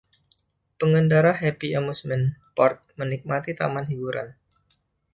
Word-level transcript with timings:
Pengendara 0.81 1.29
Happy 1.41 1.69
Amusement 1.79 2.25
Park 2.57 2.77
menikmati 2.99 3.51
taman 3.59 3.85
hiburan. 3.91 4.29